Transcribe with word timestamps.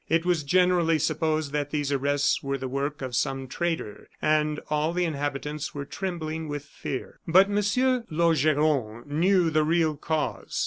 It 0.09 0.25
was 0.25 0.43
generally 0.43 0.97
supposed 0.97 1.51
that 1.51 1.69
these 1.69 1.91
arrests 1.91 2.41
were 2.41 2.57
the 2.57 2.67
work 2.67 3.03
of 3.03 3.15
some 3.15 3.47
traitor, 3.47 4.09
and 4.19 4.59
all 4.67 4.93
the 4.93 5.05
inhabitants 5.05 5.75
were 5.75 5.85
trembling 5.85 6.47
with 6.47 6.65
fear. 6.65 7.19
But 7.27 7.47
M. 7.49 7.61
Laugeron 8.09 9.03
knew 9.05 9.51
the 9.51 9.63
real 9.63 9.95
cause. 9.95 10.57